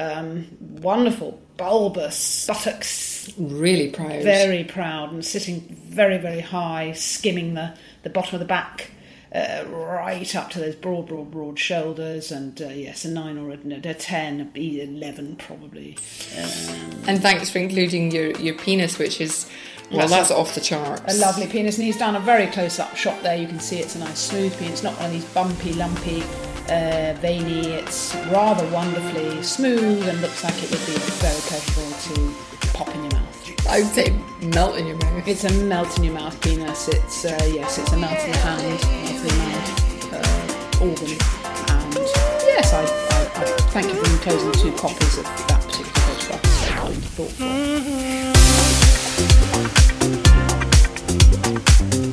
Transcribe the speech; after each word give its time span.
Um, 0.00 0.46
wonderful, 0.60 1.40
bulbous 1.56 2.46
buttocks, 2.46 3.32
Really 3.36 3.90
proud. 3.90 4.22
very 4.22 4.64
proud 4.64 5.12
and 5.12 5.24
sitting 5.24 5.60
very, 5.88 6.16
very 6.16 6.40
high, 6.40 6.92
skimming 6.92 7.54
the, 7.54 7.74
the 8.02 8.10
bottom 8.10 8.34
of 8.34 8.40
the 8.40 8.46
back. 8.46 8.92
Uh, 9.32 9.62
right 9.68 10.34
up 10.34 10.50
to 10.50 10.58
those 10.58 10.74
broad, 10.74 11.06
broad, 11.06 11.30
broad 11.30 11.56
shoulders, 11.56 12.32
and 12.32 12.60
uh, 12.60 12.66
yes, 12.66 13.04
a 13.04 13.08
nine 13.08 13.38
or 13.38 13.50
a, 13.50 13.88
a 13.88 13.94
ten, 13.94 14.40
a 14.40 14.44
B 14.44 14.82
eleven 14.82 15.36
probably. 15.36 15.96
And 17.06 17.22
thanks 17.22 17.48
for 17.48 17.58
including 17.58 18.10
your, 18.10 18.32
your 18.38 18.54
penis, 18.54 18.98
which 18.98 19.20
is, 19.20 19.48
well, 19.92 20.08
That's 20.08 20.32
off 20.32 20.56
the 20.56 20.60
charts. 20.60 21.14
A 21.14 21.16
lovely 21.18 21.46
penis, 21.46 21.76
and 21.76 21.84
he's 21.84 21.96
done 21.96 22.16
a 22.16 22.20
very 22.20 22.48
close-up 22.48 22.96
shot 22.96 23.22
there. 23.22 23.36
You 23.36 23.46
can 23.46 23.60
see 23.60 23.78
it's 23.78 23.94
a 23.94 24.00
nice 24.00 24.18
smooth 24.18 24.56
penis, 24.58 24.72
it's 24.72 24.82
not 24.82 24.96
one 24.96 25.06
of 25.06 25.12
these 25.12 25.24
bumpy, 25.26 25.74
lumpy, 25.74 26.24
uh, 26.70 27.14
veiny. 27.20 27.72
It's 27.72 28.14
rather 28.30 28.66
wonderfully 28.70 29.42
smooth 29.42 30.08
and 30.08 30.20
looks 30.20 30.44
like 30.44 30.54
it 30.62 30.70
would 30.70 30.86
be 30.86 30.92
very 31.20 31.40
pleasurable 31.48 31.92
to 32.06 32.14
pop 32.72 32.88
in 32.94 33.02
your 33.02 33.12
mouth. 33.12 33.66
I 33.68 33.80
would 33.82 33.92
say 33.92 34.14
melt 34.40 34.76
in 34.78 34.86
your 34.86 34.96
mouth. 34.96 35.28
It's 35.28 35.44
a 35.44 35.52
melt 35.64 35.96
in 35.98 36.04
your 36.04 36.14
mouth 36.14 36.40
penis. 36.40 36.88
It's 36.88 37.24
uh, 37.24 37.38
yes, 37.52 37.78
it's 37.78 37.92
a 37.92 37.96
melt 37.96 38.18
in 38.24 38.30
the 38.30 38.38
hand, 38.38 38.62
melt 38.62 38.84
in 39.08 39.26
the 39.26 39.34
mouth 39.38 40.12
uh, 40.14 40.84
organ. 40.84 41.18
And 41.70 41.94
yes, 42.46 42.72
I, 42.72 42.82
I, 42.82 42.84
I 43.40 43.44
thank 43.74 43.86
you 43.88 43.94
for 44.02 44.10
enclosing 44.10 44.52
two 44.52 44.72
copies 44.76 45.18
of 45.18 45.24
that 45.24 45.60
particular 45.66 45.92
photograph. 45.92 46.44
It's 46.44 46.58
very 46.60 46.76
kind 46.78 46.94
and 46.94 47.04
thoughtful. 47.04 48.50
debonair 51.90 52.09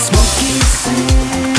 when 0.00 0.14
Smokey 0.14 1.49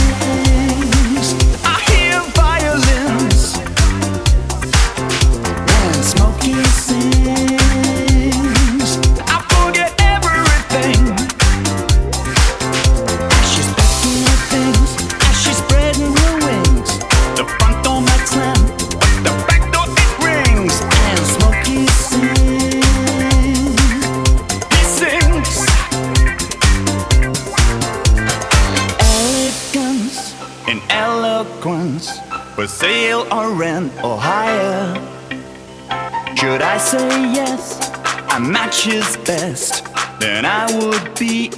be 41.18 41.52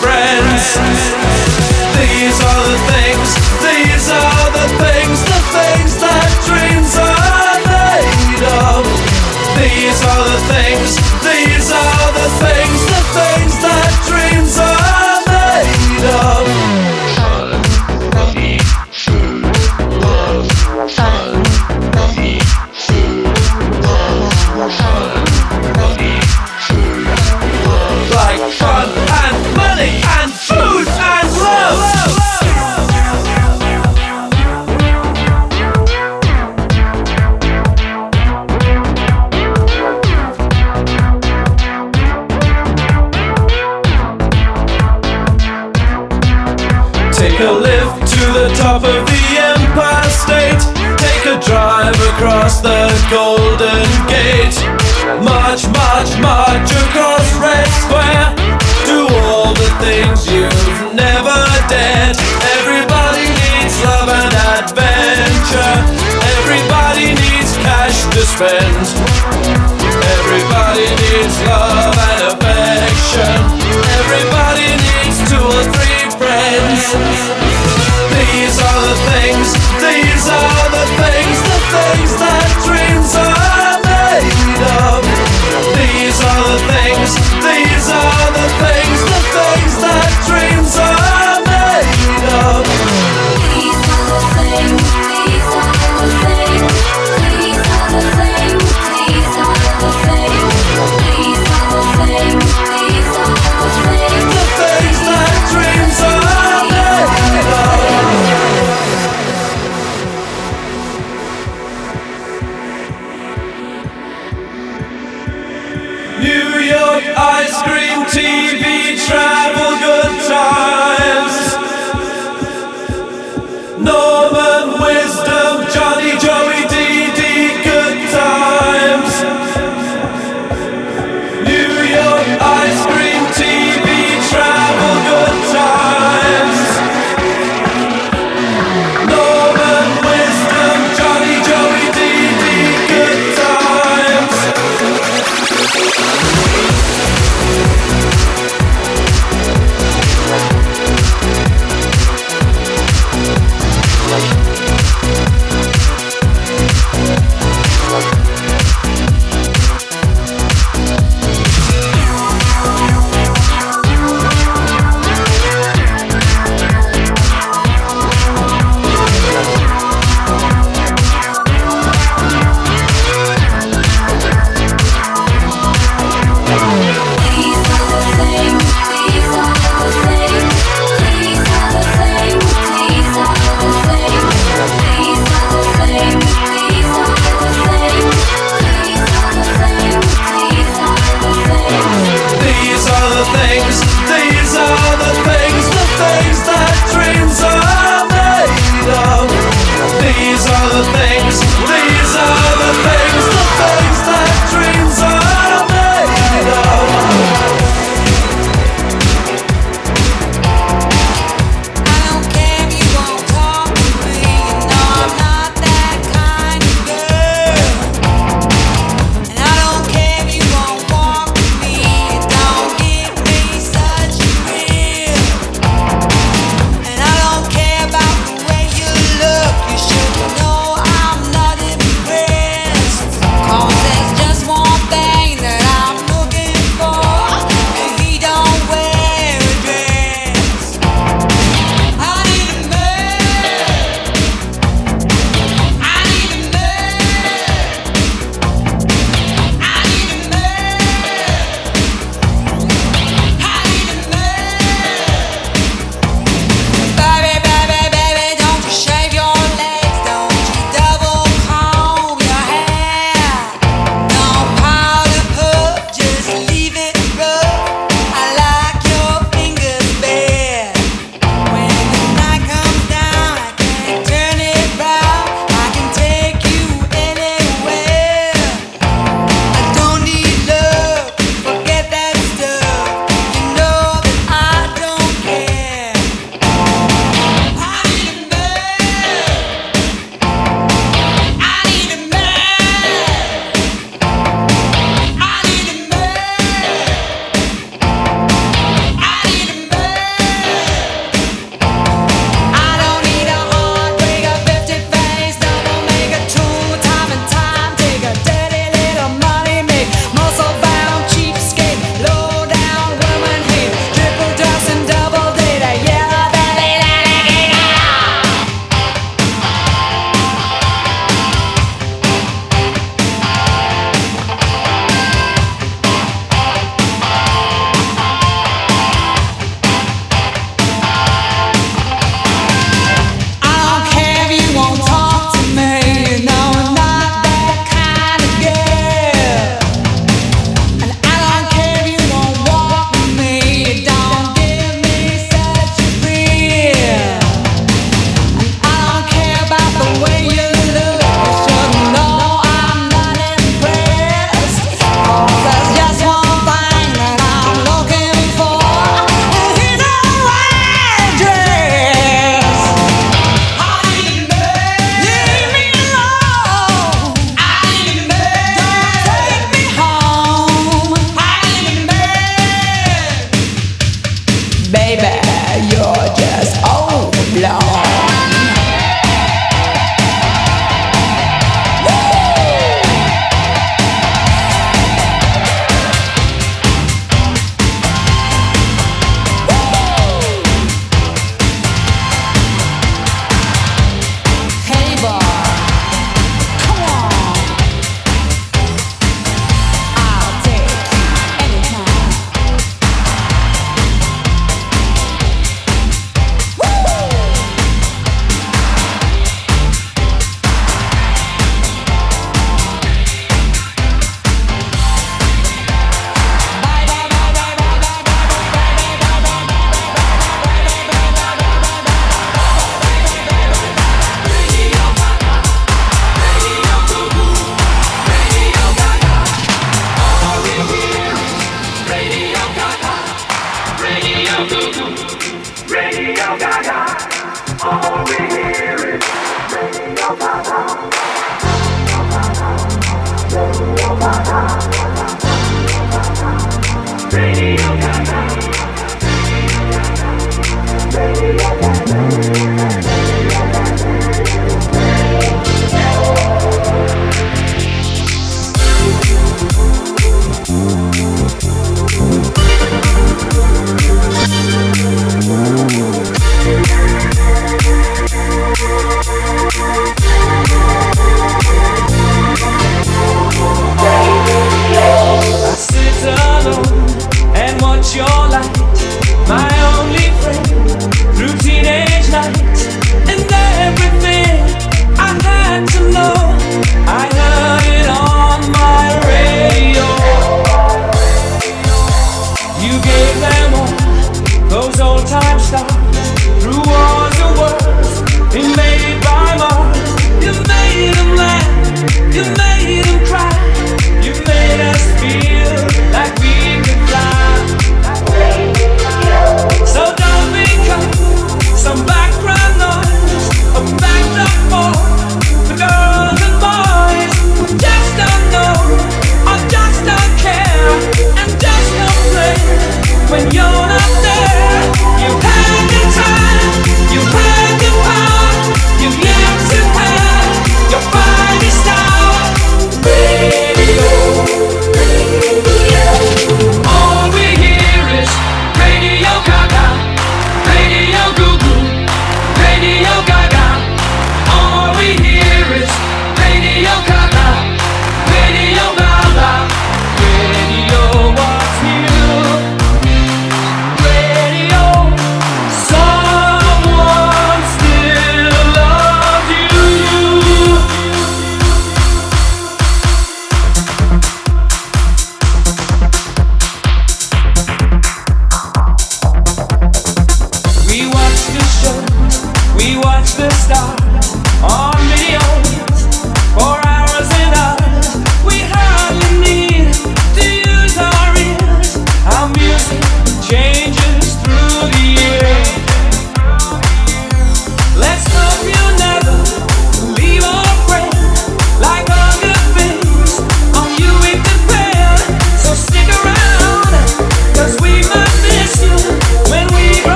friends. 0.00 0.99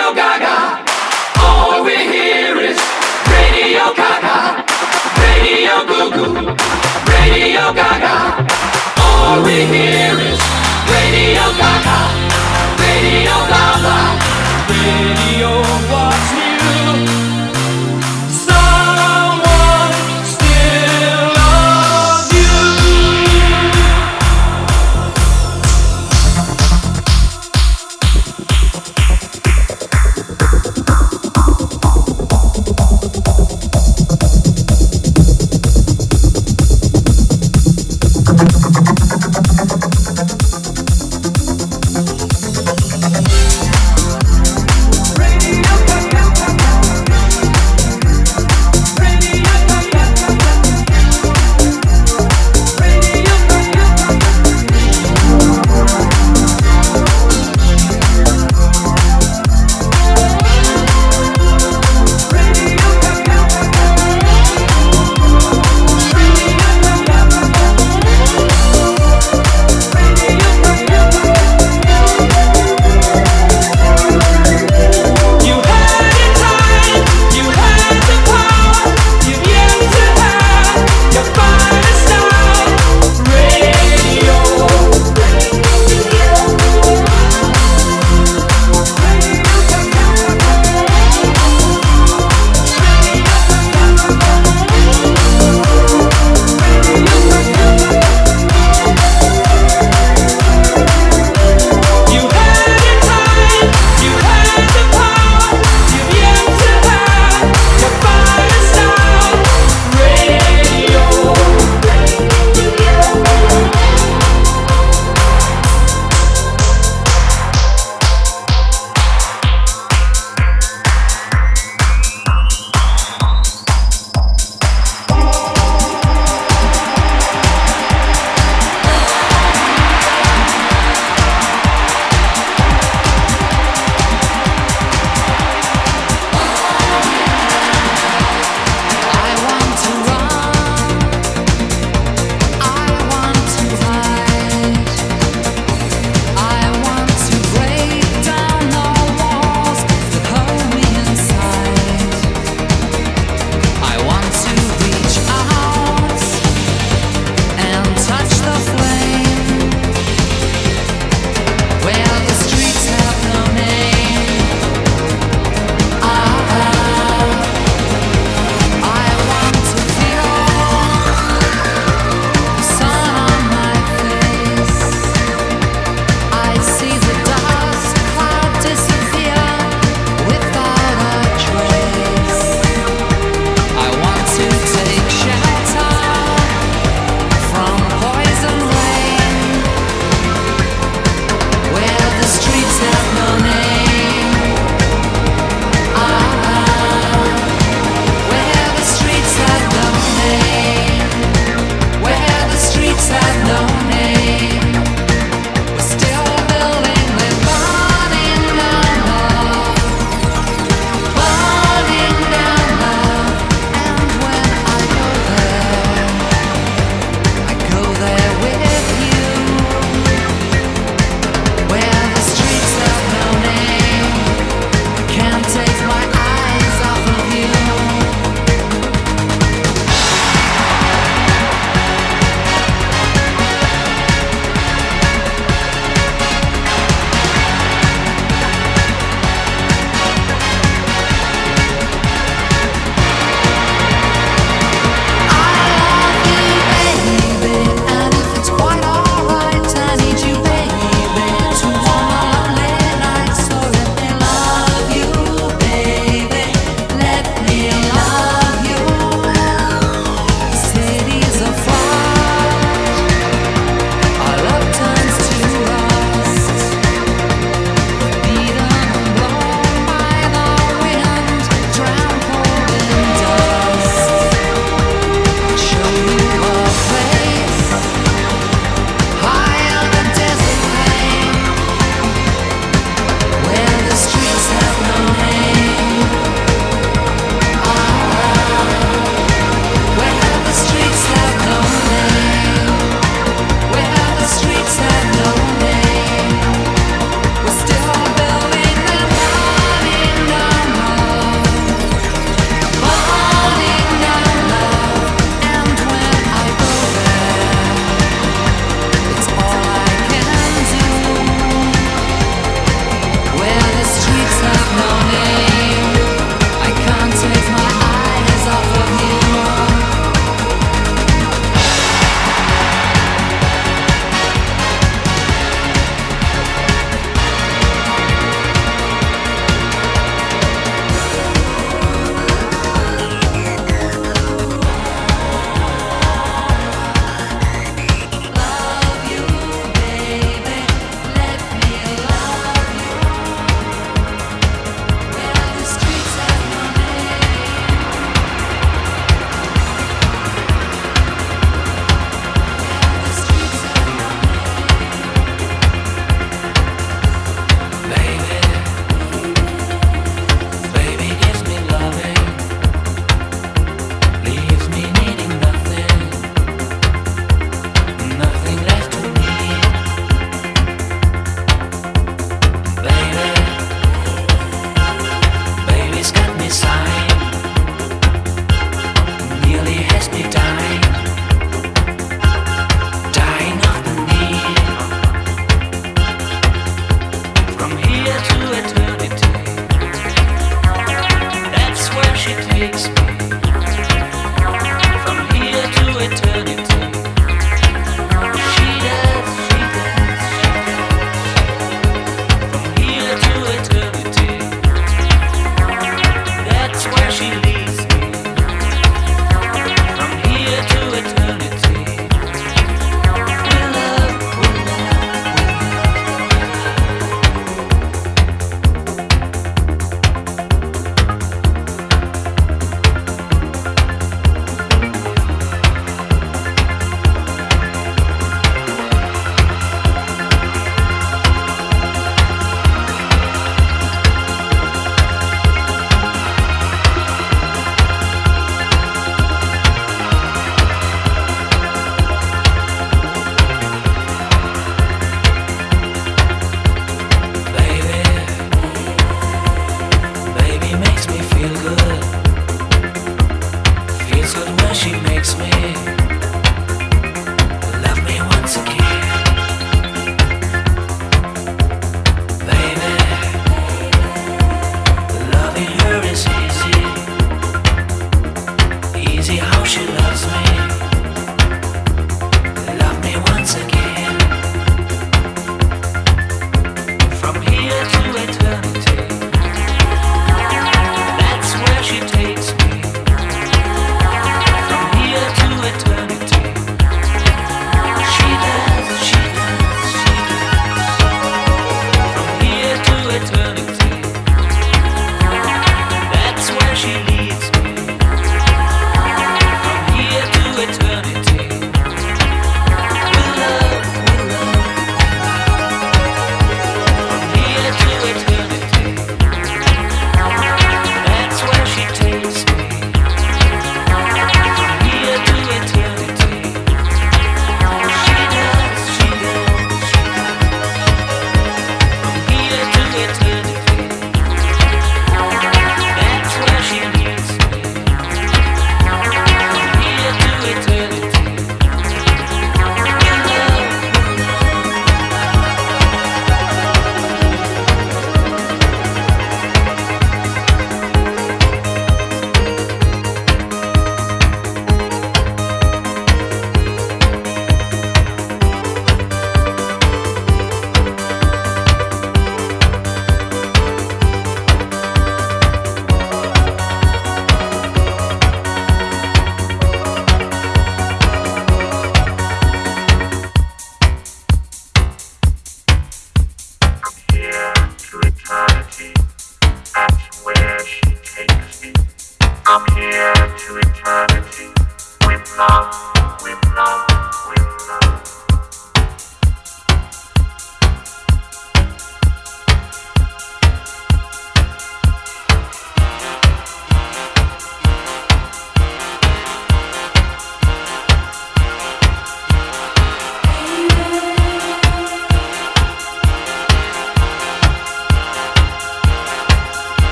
Radio 0.00 0.14
Gaga. 0.14 0.82
All 1.42 1.84
we 1.84 1.94
hear 1.94 2.56
is 2.56 2.80
Radio 3.28 3.92
Gaga, 3.92 4.64
Radio 5.20 5.84
Goo 5.84 6.10
Goo, 6.10 6.56
Radio 7.12 7.74
Gaga. 7.74 8.46
All 8.96 9.42
we 9.44 9.66
hear 9.66 10.16
is 10.18 10.40
Radio 10.88 11.44
Gaga, 11.60 11.98
Radio 12.80 13.36
Gaga, 13.52 13.96
Radio. 14.70 15.59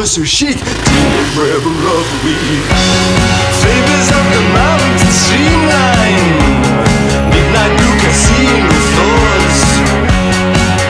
you're 0.00 0.06
so 0.06 0.24
chic. 0.24 0.56
Forever 1.36 1.68
of 1.68 2.06
we 2.24 2.32
Flavors 3.60 4.08
of 4.16 4.24
the 4.32 4.42
mountains 4.56 5.16
streamline. 5.28 6.40
Midnight 7.28 7.72
blue 7.76 7.96
casino 8.00 8.80
floors. 8.96 9.60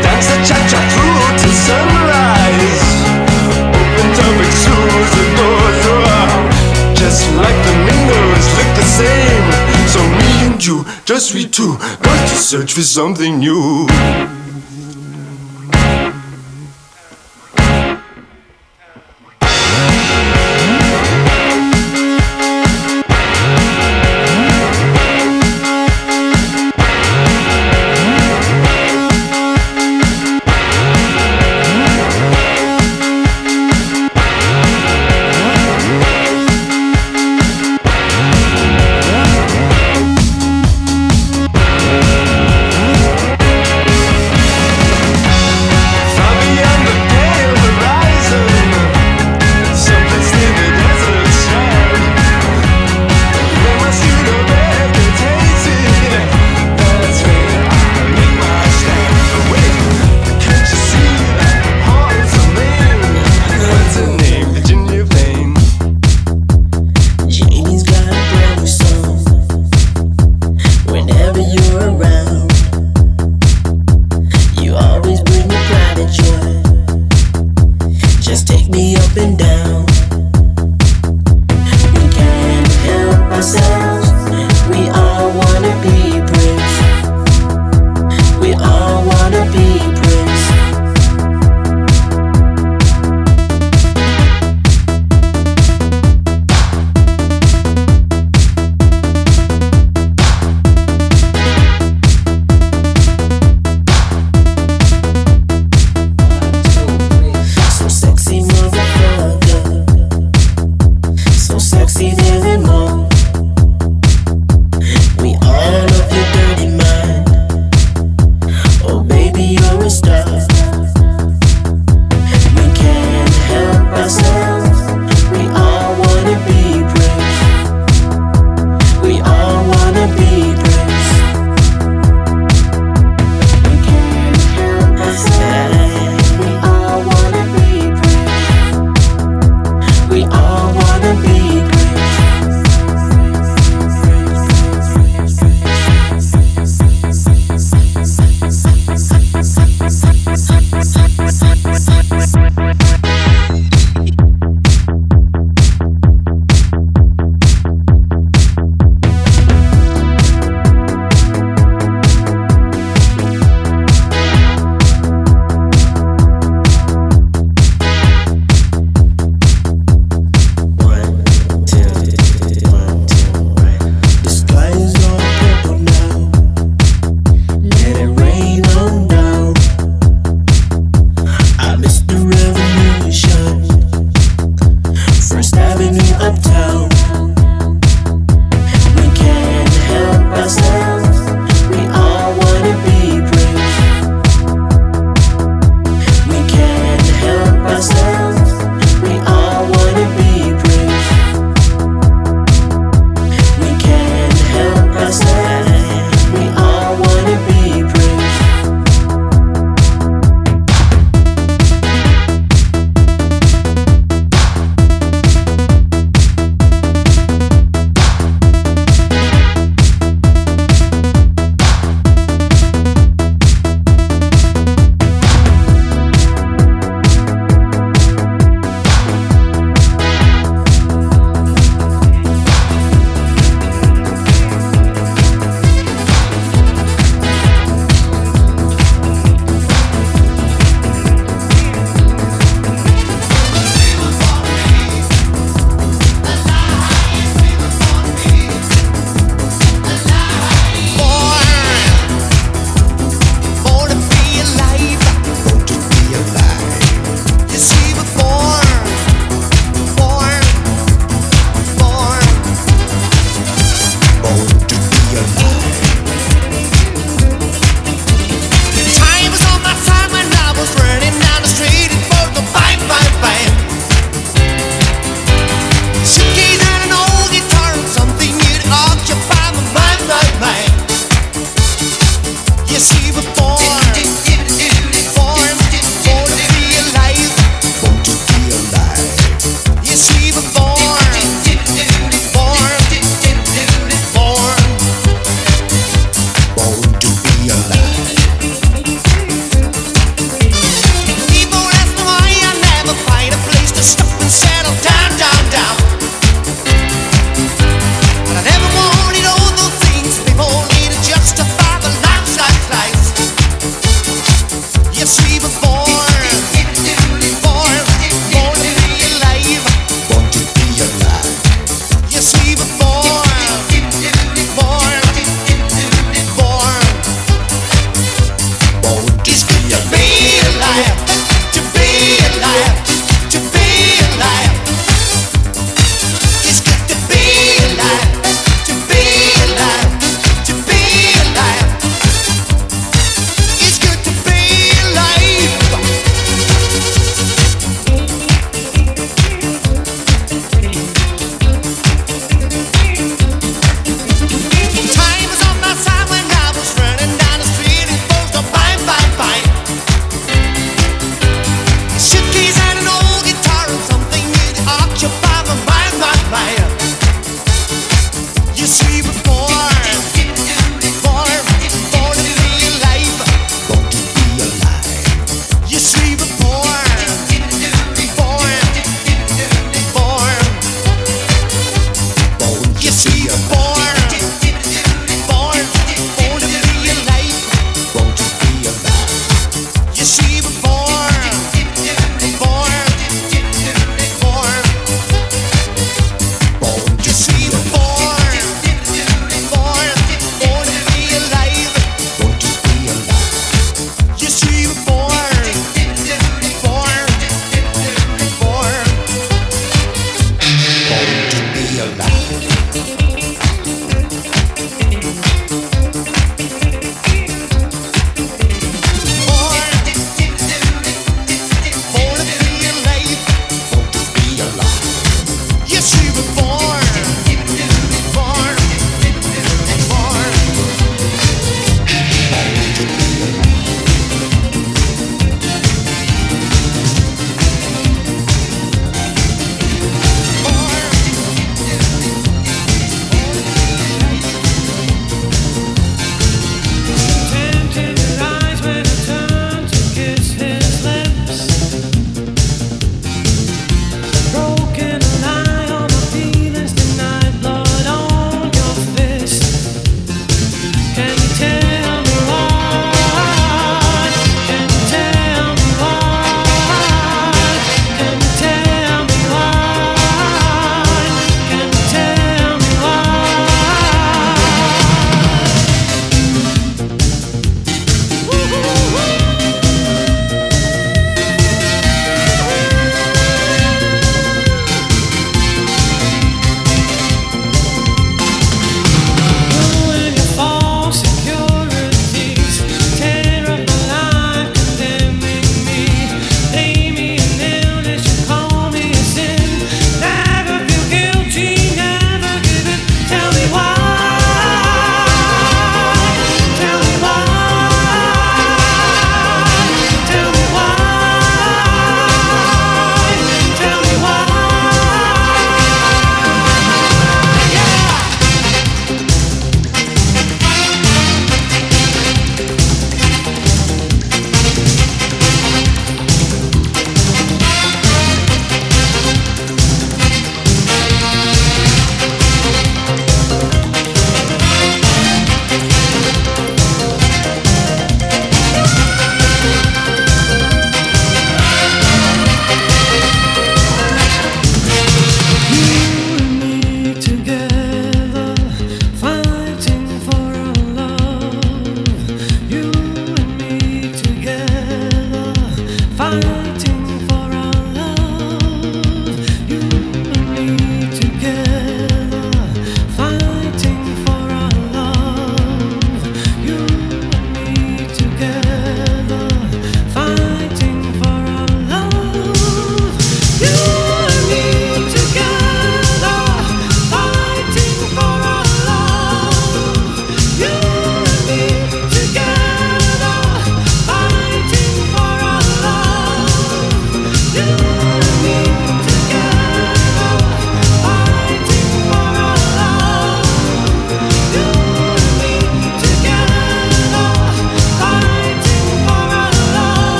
Dance 0.00 0.28
the 0.32 0.38
cha 0.48 0.56
cha 0.70 0.80
through 0.88 1.20
till 1.36 1.52
sunrise. 1.68 2.84
Open 3.76 4.08
topic 4.16 4.52
shoes 4.64 5.12
and 5.20 5.32
doors. 5.36 5.84
Oh, 5.92 6.94
just 6.96 7.28
like 7.36 7.58
the 7.68 7.76
windows 7.84 8.44
look 8.56 8.70
the 8.72 8.86
same. 8.88 9.46
So 9.92 10.00
me 10.00 10.30
and 10.48 10.64
you, 10.64 10.86
just 11.04 11.34
we 11.34 11.46
two, 11.46 11.76
got 11.76 12.28
to 12.30 12.36
search 12.36 12.72
for 12.72 12.80
something 12.80 13.38
new. 13.38 13.86